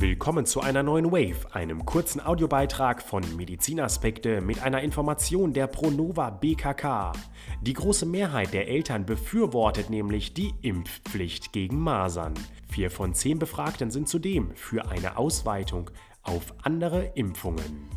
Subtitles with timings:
[0.00, 6.30] Willkommen zu einer neuen Wave, einem kurzen Audiobeitrag von Medizinaspekte mit einer Information der Pronova
[6.30, 7.12] BKK.
[7.60, 12.32] Die große Mehrheit der Eltern befürwortet nämlich die Impfpflicht gegen Masern.
[12.70, 15.90] Vier von zehn Befragten sind zudem für eine Ausweitung
[16.22, 17.90] auf andere Impfungen.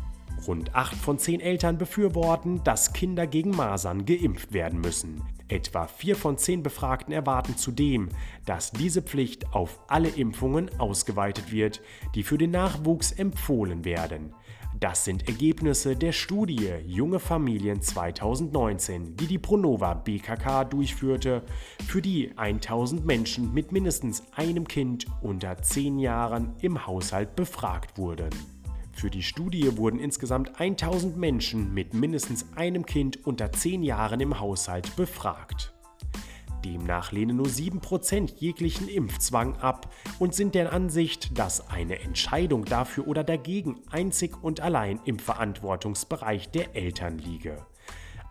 [0.46, 5.22] Rund acht von zehn Eltern befürworten, dass Kinder gegen Masern geimpft werden müssen.
[5.54, 8.08] Etwa vier von zehn Befragten erwarten zudem,
[8.44, 11.80] dass diese Pflicht auf alle Impfungen ausgeweitet wird,
[12.16, 14.34] die für den Nachwuchs empfohlen werden.
[14.80, 21.44] Das sind Ergebnisse der Studie Junge Familien 2019, die die Pronova BKK durchführte,
[21.86, 28.53] für die 1000 Menschen mit mindestens einem Kind unter 10 Jahren im Haushalt befragt wurden.
[28.94, 34.40] Für die Studie wurden insgesamt 1000 Menschen mit mindestens einem Kind unter 10 Jahren im
[34.40, 35.74] Haushalt befragt.
[36.64, 43.06] Demnach lehnen nur 7% jeglichen Impfzwang ab und sind der Ansicht, dass eine Entscheidung dafür
[43.06, 47.66] oder dagegen einzig und allein im Verantwortungsbereich der Eltern liege.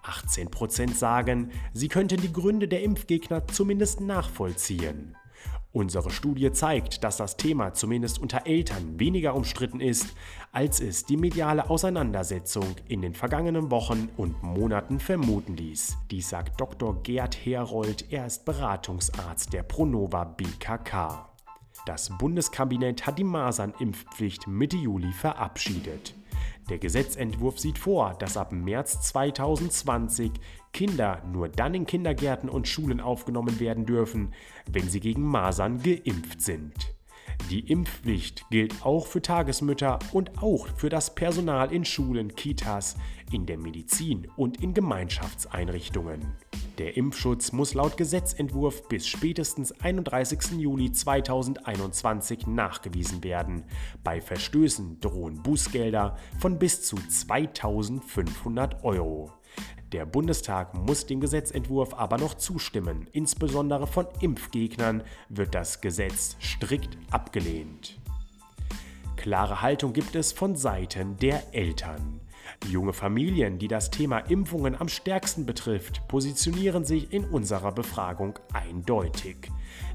[0.03, 5.15] 18% sagen, sie könnten die Gründe der Impfgegner zumindest nachvollziehen.
[5.73, 10.05] Unsere Studie zeigt, dass das Thema zumindest unter Eltern weniger umstritten ist,
[10.51, 15.97] als es die mediale Auseinandersetzung in den vergangenen Wochen und Monaten vermuten ließ.
[16.11, 17.01] Dies sagt Dr.
[17.01, 21.27] Gerd Herold, er ist Beratungsarzt der Pronova BKK.
[21.87, 26.13] Das Bundeskabinett hat die Masernimpfpflicht Mitte Juli verabschiedet.
[26.69, 30.31] Der Gesetzentwurf sieht vor, dass ab März 2020
[30.71, 34.33] Kinder nur dann in Kindergärten und Schulen aufgenommen werden dürfen,
[34.71, 36.73] wenn sie gegen Masern geimpft sind.
[37.49, 42.95] Die Impfpflicht gilt auch für Tagesmütter und auch für das Personal in Schulen, Kitas,
[43.31, 46.35] in der Medizin und in Gemeinschaftseinrichtungen.
[46.79, 50.53] Der Impfschutz muss laut Gesetzentwurf bis spätestens 31.
[50.57, 53.65] Juli 2021 nachgewiesen werden.
[54.03, 59.31] Bei Verstößen drohen Bußgelder von bis zu 2500 Euro.
[59.91, 63.07] Der Bundestag muss dem Gesetzentwurf aber noch zustimmen.
[63.11, 67.99] Insbesondere von Impfgegnern wird das Gesetz strikt abgelehnt.
[69.15, 72.19] Klare Haltung gibt es von Seiten der Eltern.
[72.67, 79.51] Junge Familien, die das Thema Impfungen am stärksten betrifft, positionieren sich in unserer Befragung eindeutig.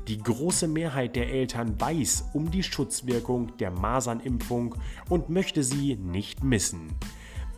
[0.06, 4.74] Die große Mehrheit der Eltern weiß um die Schutzwirkung der Masernimpfung
[5.08, 6.94] und möchte sie nicht missen.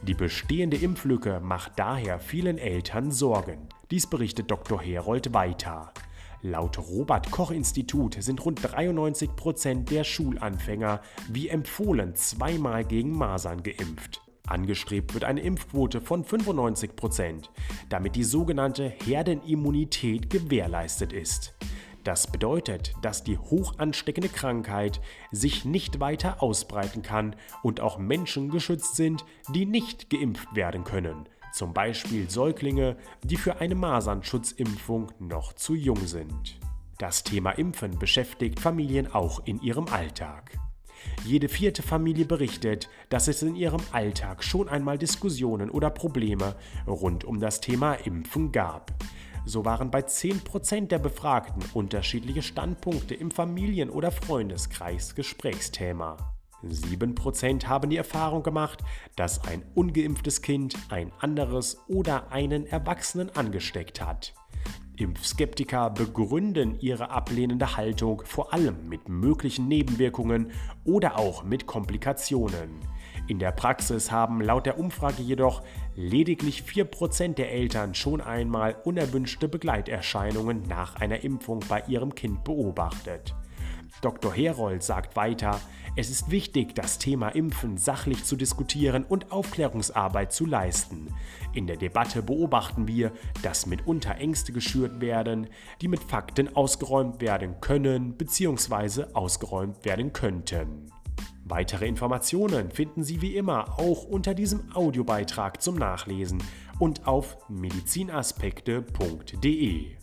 [0.02, 3.68] Die bestehende Impflücke macht daher vielen Eltern Sorgen.
[3.90, 4.80] Dies berichtet Dr.
[4.80, 5.92] Herold weiter.
[6.42, 13.62] Laut Robert Koch Institut sind rund 93 Prozent der Schulanfänger wie empfohlen zweimal gegen Masern
[13.62, 14.22] geimpft.
[14.46, 17.50] Angestrebt wird eine Impfquote von 95 Prozent,
[17.88, 21.54] damit die sogenannte Herdenimmunität gewährleistet ist.
[22.04, 28.50] Das bedeutet, dass die hoch ansteckende Krankheit sich nicht weiter ausbreiten kann und auch Menschen
[28.50, 29.24] geschützt sind,
[29.54, 36.06] die nicht geimpft werden können, zum Beispiel Säuglinge, die für eine Masernschutzimpfung noch zu jung
[36.06, 36.58] sind.
[36.98, 40.58] Das Thema Impfen beschäftigt Familien auch in ihrem Alltag.
[41.24, 46.54] Jede vierte Familie berichtet, dass es in ihrem Alltag schon einmal Diskussionen oder Probleme
[46.86, 48.92] rund um das Thema Impfen gab.
[49.44, 56.16] So waren bei 10% der Befragten unterschiedliche Standpunkte im Familien- oder Freundeskreis Gesprächsthema.
[56.62, 58.80] 7% haben die Erfahrung gemacht,
[59.16, 64.34] dass ein ungeimpftes Kind ein anderes oder einen Erwachsenen angesteckt hat.
[65.00, 70.52] Impfskeptiker begründen ihre ablehnende Haltung vor allem mit möglichen Nebenwirkungen
[70.84, 72.80] oder auch mit Komplikationen.
[73.26, 75.62] In der Praxis haben laut der Umfrage jedoch
[75.94, 83.34] lediglich 4% der Eltern schon einmal unerwünschte Begleiterscheinungen nach einer Impfung bei ihrem Kind beobachtet.
[84.00, 84.32] Dr.
[84.32, 85.60] Herold sagt weiter,
[85.96, 91.12] es ist wichtig, das Thema Impfen sachlich zu diskutieren und Aufklärungsarbeit zu leisten.
[91.52, 93.10] In der Debatte beobachten wir,
[93.42, 95.48] dass mitunter Ängste geschürt werden,
[95.80, 99.06] die mit Fakten ausgeräumt werden können bzw.
[99.14, 100.92] ausgeräumt werden könnten.
[101.44, 106.40] Weitere Informationen finden Sie wie immer auch unter diesem Audiobeitrag zum Nachlesen
[106.78, 109.99] und auf medizinaspekte.de.